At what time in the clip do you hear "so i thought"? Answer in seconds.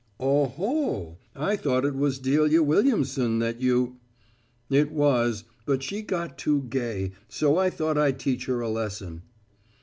7.29-7.99